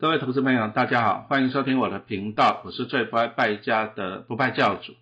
[0.00, 4.94] 各位投资朋友，大家好，欢迎收听我的频道，我是最不爱败家的不败教主。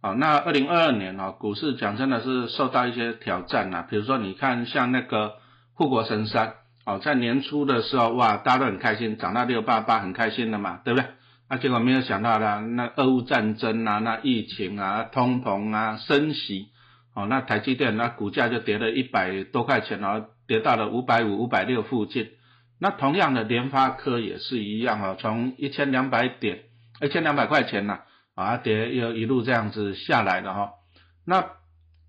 [0.00, 5.34] 好，那二零二二年哦，股市讲真的是受到一些挑战呐，比如说你看像那个
[5.74, 6.54] 护国神山，
[6.86, 11.06] 哦，在年初的时候哇，大家都很开心，涨到六八八，很开心的嘛，对不对？
[11.50, 16.68] 那结果没有想到的，那俄乌战争啊，那疫情啊，通膨啊，升息，
[17.12, 22.30] 哦，那台积电那股价就跌了一百多块钱哦，跌到了五百五、五百六附近。
[22.78, 26.64] 那同样的，联发科也是一样啊，从一千两百点、
[27.00, 28.00] 一千两百块钱呐，
[28.34, 30.72] 啊跌又一路这样子下来的哈。
[31.26, 31.44] 那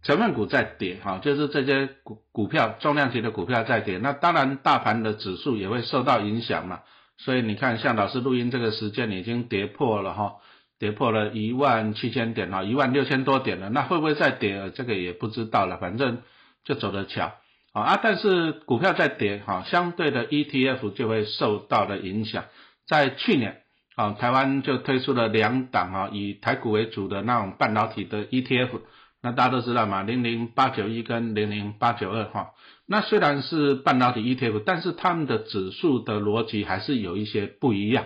[0.03, 3.98] 成分股在跌哈，就是这些股股票重量级的股票在跌。
[3.98, 6.81] 那当然，大盘的指数也会受到影响嘛。
[7.18, 10.35] 所以你看，像老师录音这个时间已经跌破了哈，
[10.77, 13.70] 跌破了一万七千点哈，一万六千多点了。
[13.70, 14.70] 那会不会再跌？
[14.76, 16.21] 这个也不知道了，反正
[16.63, 17.34] 就走得巧。
[17.80, 22.46] 啊，但是股票在跌，哈，相对的 ETF 就会受到的影响。
[22.88, 23.63] 在去年，
[23.96, 28.82] 啊，台湾就推出了两档啊，以台股为主的那种半导体的 ETF。
[29.21, 32.51] 那大家都知道嘛，零零八九一跟零零八九二，哈。
[32.88, 38.05] 那虽然是半导体 ETF，但是它们的指数的逻辑还是有一些不一样。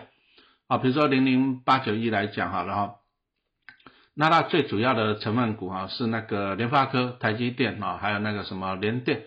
[0.67, 2.95] 啊，比如说零零八九一来讲，好了哈，
[4.15, 9.23] 那它最主要的成分股啊是那个联发科、台积电啊，还有那个什么联电。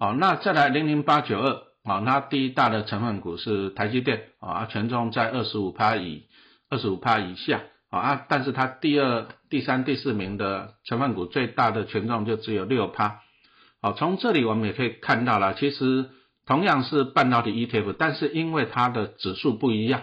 [0.00, 6.26] 好，那再来零零八九二，好，那第一大的成分股是台积电，啊，权重在二十五趴以
[6.70, 13.22] 二十五趴以下，啊，但是它第二、第三、第四名的成分股最大的权重就只有六趴，
[13.82, 16.08] 好，从这里我们也可以看到了，其实
[16.46, 20.02] 同样是半导体 ETF，但是因为它的指数不一样，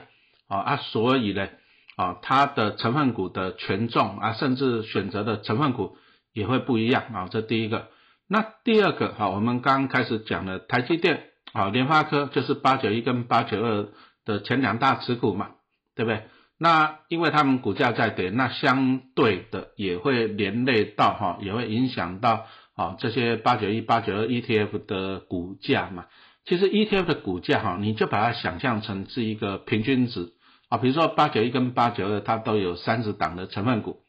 [0.49, 1.47] 啊，啊，所以呢，
[1.95, 5.95] 啊，它的成分股的权重啊，甚至选择的成分股
[6.33, 7.87] 也会不一样，啊，这第一个。
[8.27, 13.89] 那第二个哈，我们刚开始讲了台积电啊，联发科就是八九一跟八九二
[14.25, 15.51] 的前两大持股嘛，
[15.95, 16.23] 对不对？
[16.57, 26.05] 那因为他们股价在跌，那相对的也会连累到哈，也会影响到啊这些八九一、八九二 ETF 的股价嘛。
[26.45, 30.33] 其实 ETF 的股价哈，你就把它想象成是一个平均值
[30.69, 34.04] 啊，比如说八九一跟八九二，它都有三十档的成分股。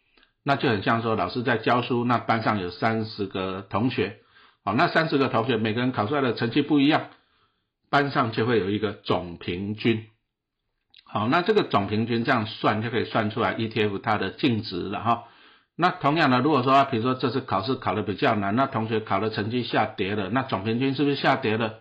[0.48, 4.18] 那就很像说，老师在教书，那班上有三十个同学，
[4.64, 7.08] 好，那三十个同学每个人考出来的成绩不一样，
[7.90, 10.06] 班上就会有一个总平均，
[11.04, 15.24] 好，那这个总平均这样算就可以算出来 ETF 它的净值了哈。
[15.74, 21.80] 那同样的，如果说比如说这次考试考的比较难，那同学考的成绩下跌了，那总平均是不是下跌了？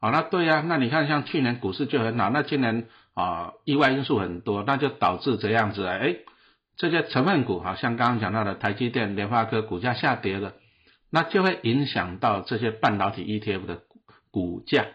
[0.00, 6.18] 好，那对呀，那你看像去年股市就很好，那今年啊意外因素很多，那就导致这样子哎。
[6.76, 10.54] 这些成分股，好，像刚刚讲到的台积电、联发科股价下跌了，
[11.08, 13.82] 那就会影响到这些半导体 ETF 的
[14.32, 14.86] 股价。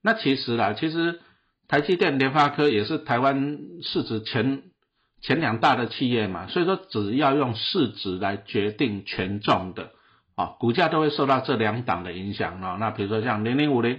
[0.00, 1.20] 那其实啦，其实
[1.66, 4.62] 台积电、联发科也是台湾市值前
[5.22, 9.90] 前两大的企业嘛，所以说只要用市值来决定权重的，
[10.36, 12.76] 啊，股价都会受到这两档的影响啊。
[12.78, 13.98] 那比如说像零零五零、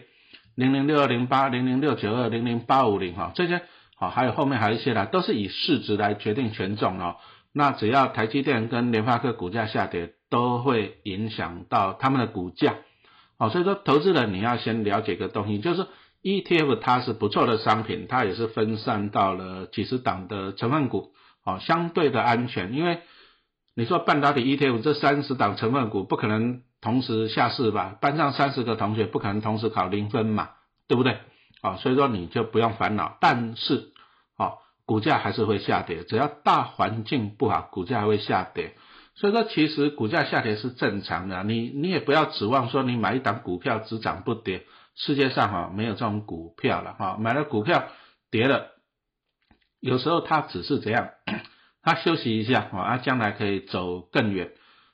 [0.55, 3.61] 零零六二零八、零零六九二、零零八五零哈这些。
[3.97, 7.15] 好，还有后面还有一些啦，都是以市值来决定权重哦。
[7.53, 12.75] 那只要台积电跟联发科股价下跌，都会影响到他们的股价。
[13.37, 15.87] 好，所以说投资人你要先了解个东西，就是
[16.23, 21.13] ETF 它是不错的商品，它也是分散到了几十档的成分股，
[21.43, 22.73] 好，相对的安全。
[22.73, 22.99] 因为
[23.75, 27.97] 你说半导体 ETF 这三十档成分股不可能同时下市吧？
[28.01, 30.49] 班上三十个同学不可能同时考零分嘛，
[30.89, 31.17] 对不对？
[31.65, 33.89] 啊，所以说你就不用烦恼，但是，
[34.37, 34.53] 啊，
[34.85, 38.75] 股价还是会下跌，只要大环境不好，股价还会下跌。
[39.15, 44.65] 所以说，其实股价下跌是正常的，你你也不要指望说你买一档股票只涨不跌，
[44.95, 47.87] 世界上哈没有这种股票了哈，买了股票
[48.29, 48.67] 跌了，
[49.79, 51.09] 有时候它只是这样，
[51.81, 54.51] 它休息一下啊，它将来可以走更远。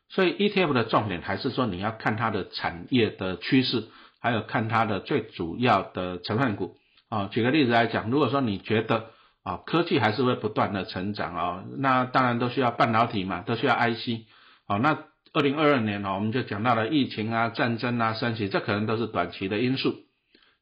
[0.07, 3.89] 所以 ETF 的重点还是说你要看它的产业的趋势。
[4.21, 6.77] 还有看它的最主要的成分股
[7.09, 9.07] 啊，举个例子来讲，如果说你觉得
[9.43, 14.27] 啊科技还是会不断的成长啊，那当然都需要半导体嘛，都需要 IC
[14.67, 14.99] 好，那
[15.33, 19.95] 二零二二年呢，我们就讲到了疫情啊、战争啊、升级，这可能都是短期的因素。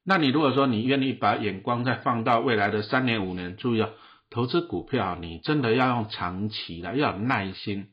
[0.05, 3.89] 那你如果说你愿意把眼光再放到未来的三年五年，注意哦，
[4.29, 7.87] 投资股票你真的要用长期的，要有耐心。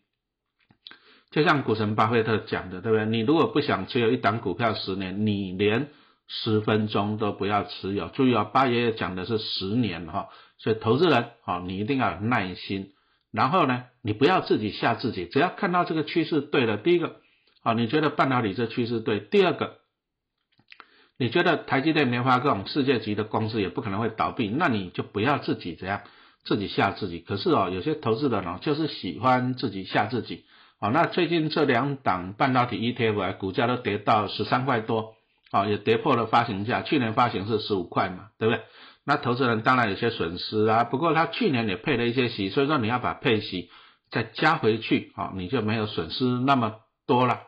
[1.36, 3.04] 就像股神巴菲特讲的，对不对？
[3.04, 5.90] 你如果不想持有一档股票十年，你连
[6.26, 8.08] 十分钟都不要持有。
[8.08, 12.94] 注意啊，巴爷爷讲的是十年哈，所以投资人啊，你一定要有耐心。
[13.32, 17.16] 然后呢，你不要自己吓自己，只要看到这个趋势对了，第一个
[17.62, 19.76] 啊，你觉得半导体这趋势对；第二个，
[21.18, 26.00] 你觉得台积电、联发科这种世界级的公司也不可能会倒闭，那你就不要自己怎样
[26.46, 27.18] 自己吓自己。
[27.18, 30.45] 可是哦，有些投资人哦，就是喜欢自己吓自己。
[30.80, 35.14] 哦，那最近这两档半导体 ETF 啊，股价都跌到十三块多，
[35.50, 36.82] 哦，也跌破了发行价。
[36.82, 38.62] 去年发行是十五块嘛，对不对？
[39.04, 43.70] 那投资人当然有些损失啊，不过他去年也配了一些息，所以说你要把配息
[44.10, 46.76] 再加回去，哦，你就没有损失那么
[47.06, 47.40] 多了。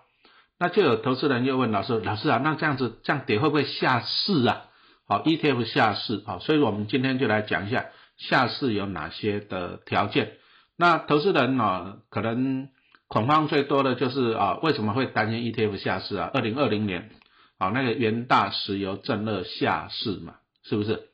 [0.59, 4.65] 那就有投资人又问老师，老师啊，那这样子这样跌会不会下市啊？
[5.07, 7.87] 好，ETF 下市，好，所以我们今天就来讲一下
[8.17, 10.33] 下市有哪些的条件。
[10.77, 12.69] 那投资人呢，可能
[13.09, 16.31] 恐慌最多的就是啊，为什么会担心 ETF 下市啊？
[16.33, 17.11] 二零二零年，
[17.59, 20.35] 好，那个元大石油正热下市嘛，
[20.65, 21.09] 是不是？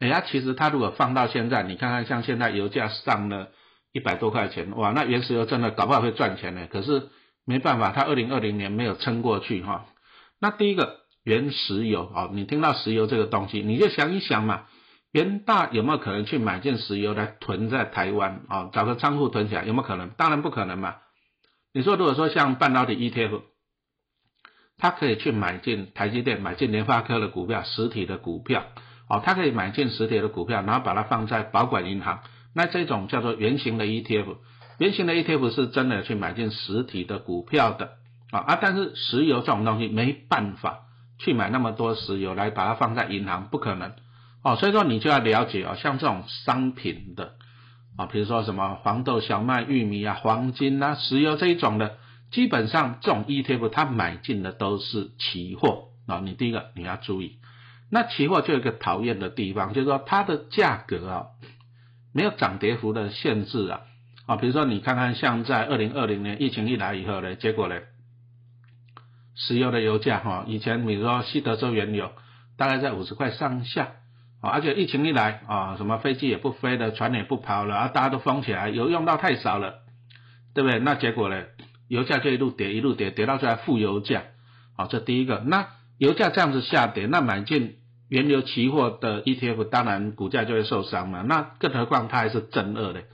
[0.00, 3.48] 哎呀，其实它如果放到现在，你看看像现在油价上了
[3.92, 6.66] 一百多块钱，哇，那原石油真的搞不好会赚钱呢。
[6.70, 7.08] 可是。
[7.48, 9.86] 没办法，它二零二零年没有撑过去哈。
[10.40, 14.64] 那第一个原石油啊，你听到石油这个东西，你就想一想嘛，
[15.12, 18.70] 元大有没有可能去买进石油来囤在台湾啊？
[18.72, 20.10] 找个仓库囤起来有没有可能？
[20.16, 20.96] 当然不可能嘛。
[21.76, 23.42] 你说如果说像半导体 ETF，
[24.78, 28.64] 它可以去买进台积电、买进联发科的股票，实体的股票
[29.10, 32.22] 哦，它可以买进实体的股票，然后把它放在保管银行，
[32.54, 34.38] 那这种叫做圆形的 ETF。
[34.78, 37.90] 原型的 ETF 是真的去买进实体的股票的
[38.30, 40.86] 啊啊，但是石油这种东西没办法
[41.18, 43.92] 去买那么多石油来把它放在银行，不可能
[44.42, 47.34] 哦，所以说你就要了解啊，像这种商品的
[47.96, 51.96] 啊，比如说什么黄豆、小麦、玉米啊、黄金啊、石油这一种的，
[52.30, 56.20] 基本上这种 ETF 它买进的都是期货啊。
[56.22, 57.38] 你第一个你要注意，
[57.90, 61.26] 那期货就有一个讨厌的地方，就是说它的价格啊
[62.12, 63.80] 没有涨跌幅的限制啊。
[64.26, 67.80] 啊，比如说你看看，像在二零二零年疫情一来以后呢，结果呢，
[69.36, 72.10] 石油的油价哈，以前比如说西德州原油
[72.56, 73.92] 大概在五十块上下，
[74.40, 79.76] 啊，而且疫情一来啊，什么飞机也不飞了，船也不跑了，啊，大家都封起来，油用到太少了，
[80.54, 80.78] 对不对？
[80.78, 81.44] 那结果呢，
[81.88, 84.24] 油价就一路跌，一路跌，跌到最后负油价，
[84.76, 85.38] 啊，这第一个。
[85.38, 85.68] 那
[85.98, 87.76] 油价这样子下跌，那买进
[88.10, 91.22] 原油期货的 ETF，当然股价就会受伤嘛。
[91.22, 93.04] 那更何况它还是正二的。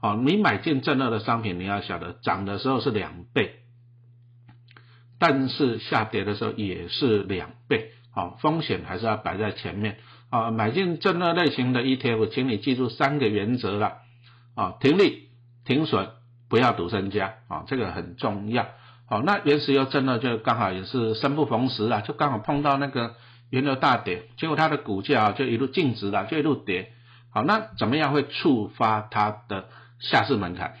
[0.00, 3.56] 好，你买进正二的商品，你要晓得涨的时候是两倍，
[5.18, 7.90] 但是下跌的时候也是两倍。
[8.12, 9.98] 好，风险还是要摆在前面。
[10.30, 13.98] 啊，买进正二类型的 ETF，请你记住三个原则了。
[14.54, 15.28] 啊，停利、
[15.64, 16.10] 停损，
[16.48, 17.34] 不要赌身家。
[17.48, 18.66] 啊，这个很重要。
[19.06, 23.14] 好，那原石油正二就刚好也是生不逢时啊，就刚好碰到那个
[23.50, 26.92] 原油大跌，结果它的股价就一路净值了，就一路跌。
[27.30, 29.68] 好，那怎么样会触发它的？
[30.00, 30.74] 下市门槛，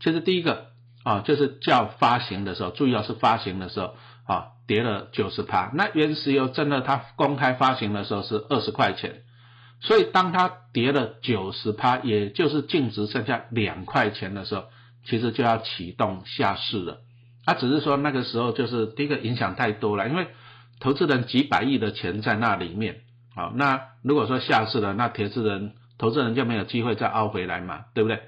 [0.00, 0.68] 其实第一个
[1.04, 3.94] 啊，就是叫发行的时候，注意要是发行的时候，
[4.66, 5.70] 跌了九十趴。
[5.74, 9.22] 那原石油真的它公开发行的时候是二十块钱，
[9.80, 14.64] 所以当它跌了九十趴，也就是净值剩下两块钱的时候，
[15.04, 16.98] 其实就要启动下市了。
[17.44, 20.26] 它只是说那个时候就是第一个影响太多了，因为
[20.80, 23.02] 投资人几百亿的钱在那里面，
[23.34, 28.20] 好，那如果说下市了，那投资人投资人就没有机会再凹回来嘛，对不对？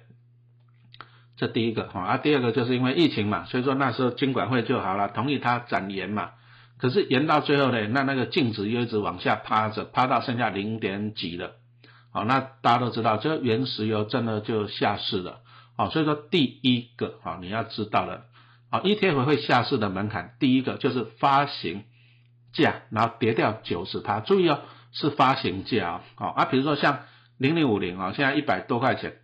[1.39, 6.33] 这第一个哈，啊，第二个就是因为疫情嘛，所以说那时候金管会就好了，同意他展延嘛。
[6.79, 11.53] 可是延到最后呢，那那个净值又一直往下趴着，趴到剩下零点几了。
[12.13, 15.39] 好，那大家都知道，这原石油真的就下市了。
[15.77, 18.25] 好，所以说第一个哈，你要知道了，
[18.73, 21.85] 好，ETF 会下市的门槛，第一个就是发行
[22.53, 24.59] 价，然后跌掉九十趴，注意哦，
[24.91, 26.01] 是发行价啊。
[26.17, 27.01] 好，啊，比如说像
[27.37, 29.19] 零零五零啊，现在一百多块钱。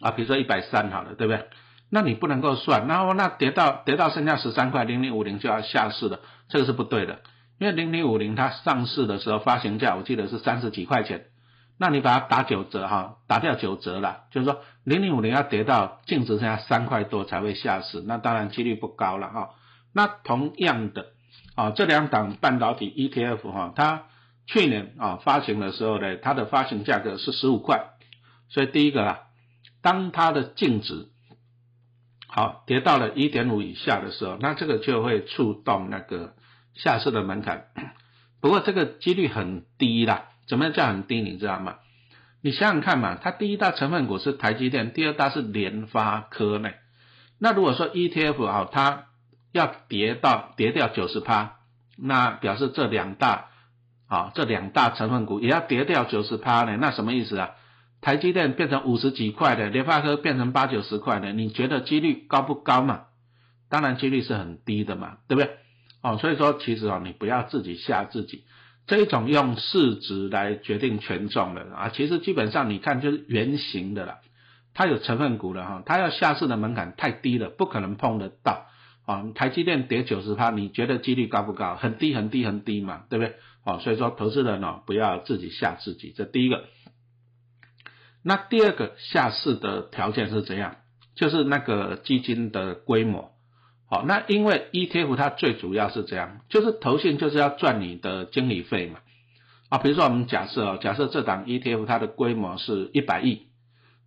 [0.00, 1.46] 啊，比如说一百三好了，对不对？
[1.90, 7.20] 那你不能够算，然后那跌到跌到剩下十三块零零五零就要下市了，这个是不对的。
[7.58, 11.24] 因为零零五零它上市的时候发行价我记得是三十几块钱，
[11.78, 19.50] 那你把它打九折哈，打掉九折了，就是说零零五零要跌到净值剩下三块多才会下市，那当然几率不高了哈。
[19.94, 21.06] 那同样的
[21.56, 24.02] 啊，这两档半导体 ETF 哈，它
[24.46, 27.86] 去年啊发行的时候呢，它的发行价格是十五块，
[28.50, 29.20] 所以第一个啊。
[29.82, 31.08] 当它的净值
[32.26, 36.34] 好跌到了一点五以下的时候，那这个就会触动那个
[36.74, 37.66] 下市的门槛。
[38.40, 40.26] 不过这个几率很低啦。
[40.46, 41.20] 怎么样叫很低？
[41.20, 41.76] 你知道吗？
[42.40, 46.70] 你想想看嘛，它第一大成分股是台积电，第二大是联发科呢。
[47.38, 49.08] 那如果说 ETF 啊，它
[49.52, 51.56] 要跌到跌掉九十趴，
[51.98, 53.50] 那表示这两大
[54.06, 56.78] 啊这两大成分股也要跌掉九十趴呢。
[56.80, 57.50] 那什么意思啊？
[58.00, 63.06] 台积电变成五十几块的，联发科变成八九十块的，你觉得几率高不高嘛？
[63.68, 65.50] 当然几率是很低的嘛，对不对？
[66.00, 68.44] 哦，所以说其实哦，你不要自己吓自己。
[68.86, 74.18] 这一种用市值来决定权重的啊，其实基本上你看就是圆形的了，
[74.74, 78.66] 它有成分股的哈，它要下市的门槛太低了，不可能碰得到
[79.04, 79.24] 啊。
[79.34, 81.74] 台积电跌九十趴，你觉得几率高不高？
[81.74, 83.34] 很低很低很低嘛，对不对？
[83.64, 86.64] 哦，所以说投资人哦，不要自己吓自己，这第一个。
[88.22, 90.76] 那第二个下市的条件是怎样？
[91.14, 93.32] 就是那个基金的规模。
[93.90, 99.00] 好，那因为 ETF 它最主要是这样，就是投信就是要赚你的经理费嘛。
[99.70, 103.48] 啊，比如说我们假设哦，假设这档 ETF 它的规模是一百亿，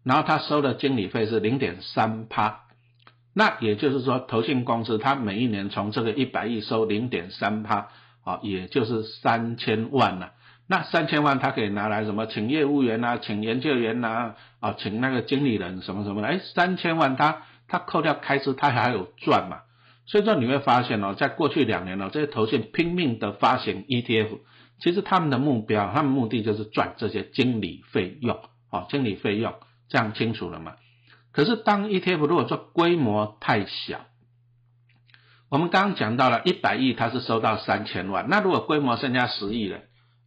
[0.03, 2.61] 然后它收的经理费是零点三趴，
[3.33, 7.89] 那也就是说投信公司它每一年从这个一百亿收零点三趴，
[8.23, 10.33] 啊，也就是三千万了。
[10.71, 12.27] 那三千万他可以拿来什么？
[12.27, 16.29] 请业务员呐，请研究员呐，啊，请那个经理人什么什么的。
[16.29, 19.63] 哎，三千万他他扣掉开支，他还有赚嘛？
[20.05, 24.39] 所以说你会发现哦，在过去两年哦，这些投信拼命的发行 ETF，
[24.79, 28.39] 其实他们的目标，他们目的就是赚这些经理费用，
[28.71, 29.53] 哦，经理费用，
[29.89, 30.75] 这样清楚了吗？
[31.33, 34.05] 可是当 ETF 如果说规模太小，
[35.49, 39.79] 我们刚刚讲到了一百亿，它是收到三千万，那如果规模剩下十亿了？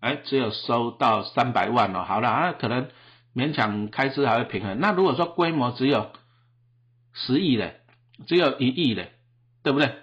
[0.05, 2.89] 哎，只有收到三百万哦，好了，那可能
[3.35, 4.79] 勉强开支还会平衡。
[4.79, 6.11] 那如果说规模只有
[7.15, 7.81] 十亿嘞，
[8.27, 9.13] 只有一亿嘞，
[9.63, 9.95] 对不对？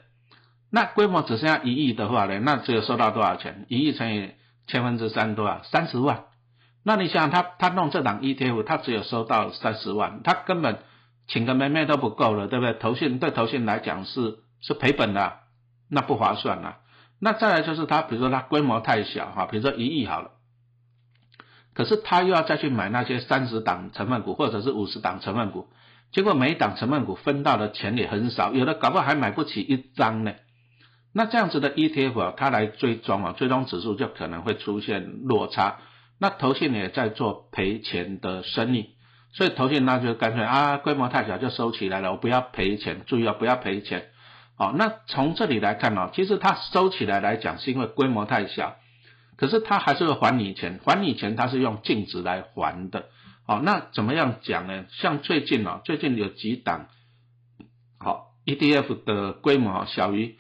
[0.72, 3.68] 那规模只剩下一亿的话呢，那只有收到多少钱？
[3.70, 4.32] 一亿乘以
[4.66, 5.62] 千分之三多少？
[5.64, 6.24] 三十万。
[6.84, 10.80] 那你想，他他弄这档 ETF，他只有收到三十万，他根本
[11.28, 12.74] 请个妹妹都不够了，对不对？
[12.74, 15.34] 投信对投信来讲是是赔本的，
[15.90, 16.78] 那不划算啊。
[17.24, 20.32] 那再来就是它，比如说它规模太小哈，比如说一亿好了，
[21.76, 25.68] 可是他又要再去买那些三十档成分股或者是五十档成分股，
[26.12, 30.34] 结果每一档成分股分到的钱也很少，有的搞不好还买不起一张呢。
[31.14, 35.78] 那这样子的 ETF 啊，它来追踪啊，追踪指数就可能会出现落差。
[36.20, 38.96] 那投信也在做赔钱的生意，
[39.34, 44.11] 所以投信那就干脆啊，规模太小就收起来了，我不要赔钱，注意啊，不要赔钱。
[44.62, 48.76] 好，那从这里来看呢，其实它收起来来讲，是因为规模太小，
[49.36, 53.06] 可是它还是会还你钱，还你钱它是用净值来还的。
[53.48, 54.86] 好，那怎么样讲呢？
[54.92, 56.90] 像最近哦，最近有几档
[57.98, 60.36] 好 ETF 的规模小于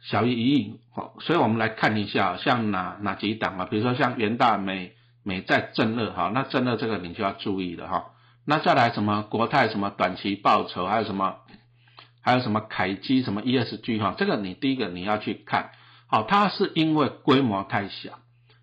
[0.00, 3.66] 小于一亿，好，所以我们来看一下，像哪哪几档啊？
[3.66, 8.12] 比如说像元大美美债正热，哈，那正热这个你就要注意了哈。
[8.46, 11.36] 那再来什么国泰什么短期报酬，还有什么？
[12.24, 15.72] 还有什么凯基什么 ESG 哈，这个你第一个你要去看，
[16.06, 18.20] 好，它是因为规模太小，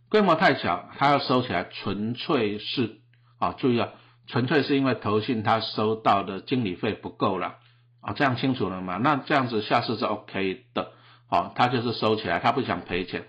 [0.09, 3.01] 规模太小，它要收起来纯粹是
[3.37, 3.89] 啊，注意啊，
[4.27, 7.57] 纯粹是因为投信它收到的经理费不够了
[7.99, 8.95] 啊，这样清楚了吗？
[8.95, 10.93] 那这样子下次是 OK 的，
[11.29, 13.25] 好，他就是收起来，他不想赔钱。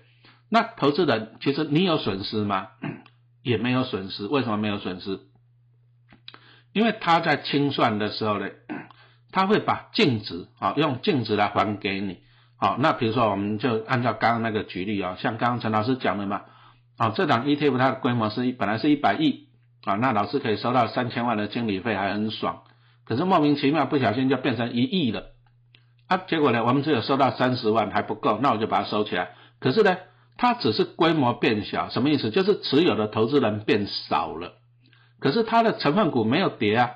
[0.49, 2.69] 那投资人其实你有损失吗？
[3.43, 5.19] 也没有损失，为什么没有损失？
[6.71, 8.47] 因为他在清算的时候呢。
[9.31, 12.19] 他会把净值啊用净值来还给你，
[12.57, 16.41] 好，那比如说我们就按照刚刚那个举例啊，像刚刚陈老师讲的嘛，
[16.97, 19.47] 啊这档 ETF 它的规模是本来是一百亿
[19.85, 22.63] 啊，那老师可以收到三千万的经理费还很爽，
[23.05, 25.31] 可是莫名其妙不小心就变成一亿了，
[26.07, 29.97] 啊结果呢我们只有收到三十万还不够，那我就把它收起来，可是呢
[30.37, 32.31] 它只是规模变小，什么意思？
[32.31, 34.55] 就是持有的投资人变少了，
[35.19, 36.91] 可是它的成分股没有跌啊，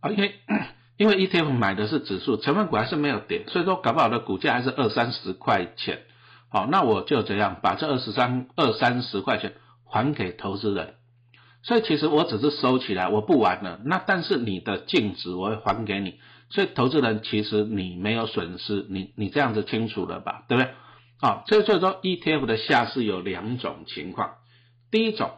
[0.00, 0.34] 啊因为。
[1.00, 6.02] 因为 ETF 买的是指数，成分股还是没有跌，所以说搞不好的股价还是二三十块钱。
[6.50, 9.54] 好，那我就这样把这二十三二三十块钱
[9.86, 10.96] 还给投资人。
[11.62, 13.80] 所以其实我只是收起来，我不玩了。
[13.86, 20.44] 那但是你的净值我会还给你，所以投资人其实你没有损失，你你这样子清楚了吧？
[20.48, 20.70] 对不对？
[21.18, 24.32] 好，所以所以说 ETF 的下市有两种情况，
[24.90, 25.30] 第一种。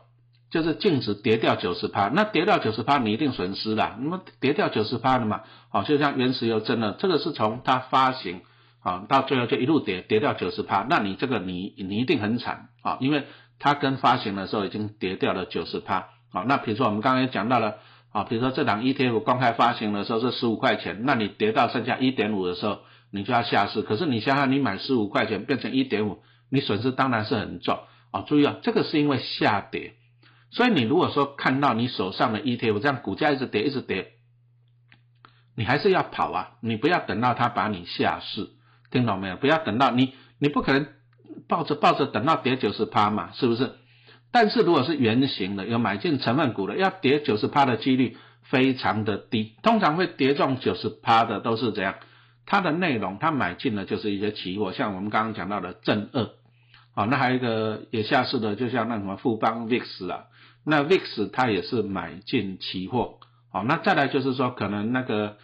[0.53, 3.97] 就是净值跌掉九十趴，那跌掉九十趴，你一定损失了。
[3.99, 5.41] 那么跌掉九十趴的嘛，
[5.71, 8.43] 好，就像原石油真的，这个是从它发行
[8.83, 13.25] 啊到最后就一路跌，跌掉九十趴，那你这个你你一定很惨啊，因为
[13.59, 16.45] 它跟发行的时候已经跌掉了九十趴啊。
[16.47, 17.77] 那比如说我们刚刚也讲到了
[18.13, 22.81] 啊，比如说这档 ETF 公开发行的时候是十五块钱，那你跌到剩下一点五的时候，
[23.11, 23.81] 你就要下市。
[23.81, 26.19] 可是你想想，你买十五块钱变成一点五，
[26.51, 27.79] 你损失当然是很重
[28.11, 28.21] 啊。
[28.27, 29.95] 注意啊，这个是因为下跌。
[30.53, 34.13] 所以你如果说看到你手上的 ETF 这样股价一直跌一直跌，
[35.57, 36.51] 你还是要跑啊！
[36.61, 38.51] 你不要等到它把你下市，
[38.91, 39.37] 听懂没有？
[39.37, 40.87] 不要等到你，你不可能
[41.49, 43.73] 抱着抱着等到跌九十趴嘛，是不是？
[44.31, 51.95] 但是如果是圆形的，有买进成分股的，要跌九十趴的几率非常的低，通常会跌中九十趴的都是怎样？
[52.45, 56.31] 它的内容它买进的就是一些期货，像我们刚刚讲到的正二，
[56.95, 60.25] 好，那还有一个也下市的，就像那什么富邦 VIX 啊，
[60.65, 63.19] 那 VIX 它也是买进期货，
[63.51, 65.37] 好，那再来就是说可能那个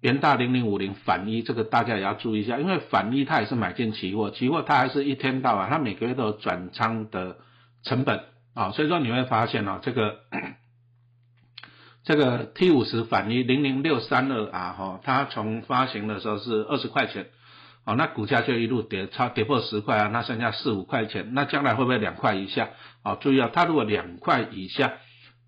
[0.00, 7.36] 元大零零五零反一，这个大家也要注意一下，因为反一它也是买进期货，期货它还是一天到晚，它每个月都有转仓的
[7.82, 8.20] 成本
[8.54, 10.20] 啊，所以说你会发现哦，这个。
[12.02, 17.26] 这个 T 五十反一零零六三二啊哈，它从发行的时候是二十块钱，
[17.90, 22.70] 哦，那股价就一路跌，超跌破十块啊，那剩下四五块钱，那将来会不会两块以下？
[23.02, 24.92] 哦，注意啊，它如果两块以下，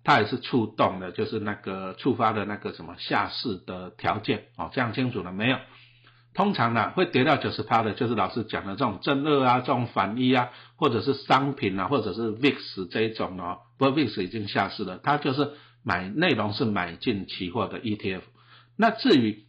[0.03, 5.57] 它也是触动的，就是那个触发的那个什么下市的条件，哦，这样清楚了没有？
[6.33, 15.53] 通常呢，会跌到九十趴的，就是老师讲的这种正二啊，这种反一啊，或者是商品啊，或者是 VIX 这一种哦，不过 VIX 已经下市了，它就是。
[15.85, 18.21] 买内容是买进期货的 ETF，
[18.77, 19.43] 那至于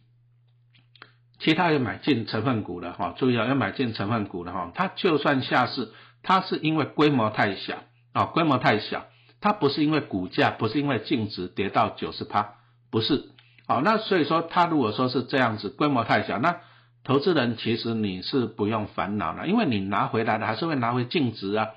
[1.39, 5.91] 其他要买进成分股的哈，注意啊，要买进成分股的哈，它就算下市，
[6.23, 7.75] 它是因为规模太小
[8.13, 9.05] 啊，规模太小，
[9.41, 12.55] 它不是因为股价，不是因为净值跌到九十趴，
[12.89, 13.25] 不是，
[13.67, 16.57] 好，那所以说它如果说是这样子，规模太小，那
[17.03, 21.67] 投资人其实你是不用烦恼了，因为你拿回来的还是会拿回净值啊。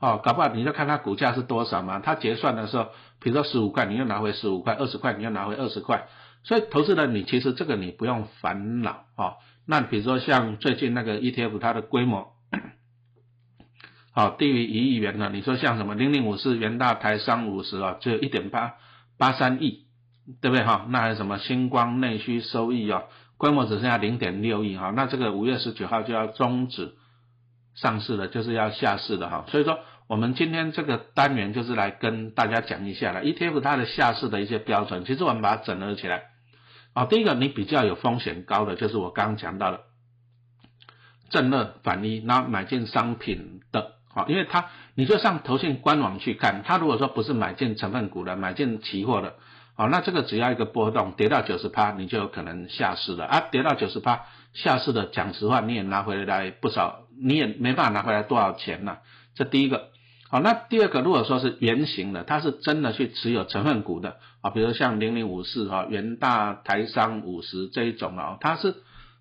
[0.00, 2.86] 哦，搞不好你就看它股价是多少嘛，它结算的时候，
[3.20, 6.06] 比如说十五块，你又拿回十五块；二十块，你又拿回二十块。
[6.42, 9.34] 所以投资人你其实这个你不用烦恼哦。
[9.66, 12.32] 那比如说像最近那个 ETF，它的规模，
[14.12, 18.74] 好低于一亿元的，你说像什么零零五四、元大台商五十啊，只有一点八
[19.18, 19.86] 八三亿，
[20.40, 20.86] 对不对哈？
[20.88, 23.04] 那还有什么星光内需收益啊，
[23.36, 26.94] 规模只剩下零点六亿哈，那这个五月十九号就要终止。
[27.76, 29.78] 上市了就是要下市的哈，所以说
[30.08, 36.24] 我们今天这个单元就是来跟大家讲一下了 ETF 它的下市的一些标准，其实我们把它整合起来
[36.92, 39.80] 啊，第一个你比较有风险高的就是我刚刚讲到的
[41.30, 49.36] 正二反一，那买进商品的，好，因为它你就上投信官网去看，它如果说不是买进成分股的，买进期货的，
[49.74, 57.06] 好，那这个只要一个波动跌到九十趴，你就有可能下市了啊，跌到九十趴下市的，讲实话你也拿回来不少。
[57.22, 58.96] 你也没办法拿回来多少钱呢？
[59.34, 59.90] 这第一个，
[60.32, 68.76] 好，那第二个，如果说是原型的，它是真的去持有成分股的啊，比如像零零五四哈、元大台商五十这一种啊，它是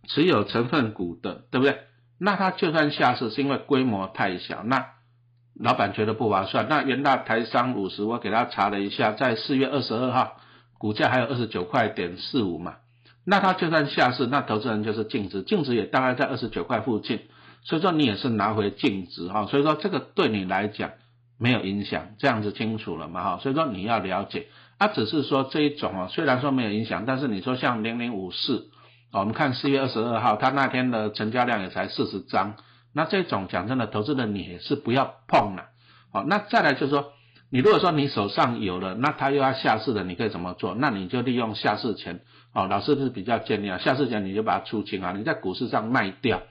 [0.07, 1.79] 持有成分股的，对不对？
[2.19, 4.85] 那它就算下市，是因为规模太小，那
[5.55, 6.67] 老板觉得不划算。
[6.69, 10.37] 那元大台商五十，我给他查了一下，在四月二十二号，
[10.77, 12.75] 股价还有二十九块点四五嘛，
[13.25, 17.21] 那它就算下市，那投资人就是净值，净值也大概在二十九块附近。
[17.61, 20.91] 所以说你也是拿回净值哈，所以说这个对你来讲
[21.39, 24.47] 没有影响，这样子清楚了嘛哈，所以说你要了解，
[24.77, 28.67] 它只是说这一种啊，虽然说没有影响，但是你说像零零五四，
[29.13, 32.55] 我们看四月二十二号，它那天的成交量也才四十张，
[32.93, 35.67] 那这种讲真的，投资的你也是不要碰了，
[36.11, 37.13] 好，那再来就是说，
[37.49, 40.75] 你如果说你手上有了，那它又要下市的，你可以怎么做？
[40.75, 42.19] 那你就利用下市前，
[42.53, 46.41] 哦，老师是比较建议啊，下市前你就把它出清啊，你在股市上卖掉。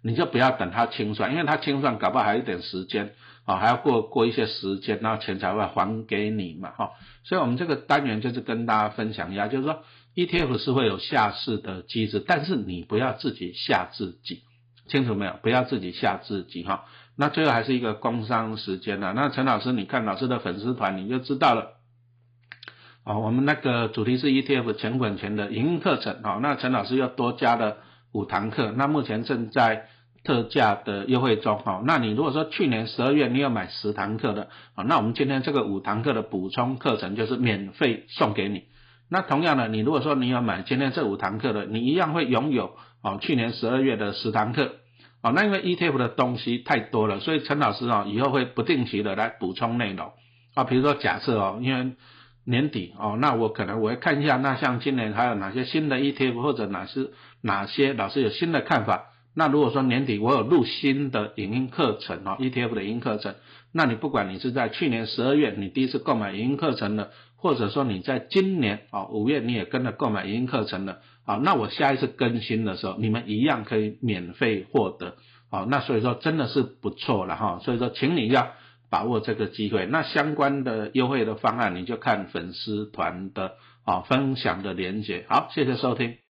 [0.00, 3.14] 你就不要等它清算，因为它清算搞不好还有一点时间
[3.48, 6.90] 啊，还要过过一些时间，然后钱才会还给你嘛，哈。
[7.24, 9.84] 所以我们这个单元就是跟大家分享一下，就是说
[10.14, 14.42] ETF 是会有下市的机制，但是你不要自己吓自己，
[14.86, 15.32] 清楚没有？
[15.42, 16.84] 不要自己吓自己哈。
[17.16, 21.78] 那最后还是一个工商时间了，那陈老师，你看老师的粉丝团你就知道了。
[23.04, 27.78] 哦，我们那个主题是 ETF 钱滚钱的营运课程啊，那陈老师又多加了。
[28.10, 29.86] 五堂课，那目前正在
[30.24, 31.82] 特价的优惠中哈。
[31.84, 38.64] 那你如果说去年十二月你有买十堂课的，啊，那我们今天这个五堂课的补充课程就是免费送给你。
[39.10, 44.72] 那同样的，你如果说你有买今天这五堂课的，你一样会拥有哦去年十二月的十堂课。
[45.22, 50.12] 哦，那因为 ETF 的东西太多了，所以陈老师哦以后会不定期的来补充内容
[50.54, 50.64] 啊。
[50.64, 51.92] 比如说假设哦，因为
[52.44, 57.08] 年底哦，那我可能我会看一下，那像今年还有哪些新的 ETF 或者哪些
[57.42, 59.06] 哪些老师有新的看法？
[59.38, 63.36] 那如果说年底我有录新的影音课程哦，ETF 的影音课程，
[63.72, 75.14] 那你不管你是在去年十二月你第一次购买影音课程的，或者说你在今年哦五月你也跟着购买影音课程的，好，那我下一次更新的时候，你们一样可以免费获得，
[75.50, 78.52] 好，那所以说真的是不错了哈，所以说请你要。
[78.90, 83.52] 把握这个机会，那相关的优惠的方案，你就看粉丝团的
[83.84, 85.26] 啊分享的连接。
[85.28, 86.18] 好，谢谢收听。